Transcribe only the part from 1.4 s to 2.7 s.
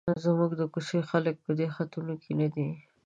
په دې خطونو کې نه دي.